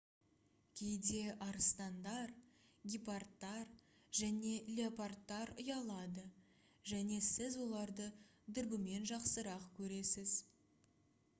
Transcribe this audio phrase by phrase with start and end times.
[0.79, 1.17] кейде
[1.47, 2.31] арыстандар
[2.93, 3.67] гепардтар
[4.19, 6.23] және леопардтар ұялады
[6.93, 8.09] және сіз оларды
[8.57, 10.33] дүрбімен жақсырақ көресіз